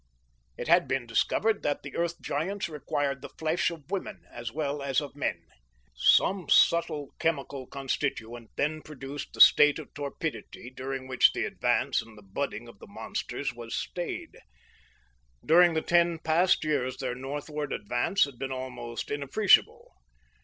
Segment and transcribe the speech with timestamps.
[0.57, 4.81] _It had been discovered that the Earth Giants required the flesh of women as well
[4.81, 5.43] as of men.
[5.93, 12.17] Some subtle chemical constituent then produced the state of torpidity during which the advance and
[12.17, 14.39] the budding of the monsters was stayed.
[15.45, 19.93] During the ten past years their northward advance had been almost inappreciable.